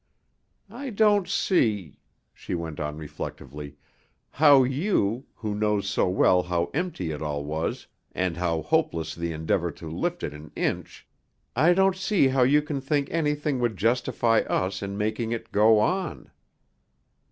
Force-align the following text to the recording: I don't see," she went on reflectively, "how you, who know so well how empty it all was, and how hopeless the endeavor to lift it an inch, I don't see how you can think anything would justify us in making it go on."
I 0.71 0.89
don't 0.89 1.27
see," 1.29 1.99
she 2.33 2.55
went 2.55 2.79
on 2.79 2.97
reflectively, 2.97 3.75
"how 4.31 4.63
you, 4.63 5.27
who 5.35 5.53
know 5.53 5.79
so 5.79 6.09
well 6.09 6.41
how 6.41 6.71
empty 6.73 7.11
it 7.11 7.21
all 7.21 7.45
was, 7.45 7.85
and 8.11 8.35
how 8.35 8.63
hopeless 8.63 9.13
the 9.13 9.31
endeavor 9.31 9.69
to 9.73 9.87
lift 9.87 10.23
it 10.23 10.33
an 10.33 10.49
inch, 10.55 11.05
I 11.55 11.75
don't 11.75 11.95
see 11.95 12.29
how 12.29 12.41
you 12.41 12.63
can 12.63 12.81
think 12.81 13.11
anything 13.11 13.59
would 13.59 13.77
justify 13.77 14.39
us 14.39 14.81
in 14.81 14.97
making 14.97 15.33
it 15.33 15.51
go 15.51 15.77
on." 15.77 16.31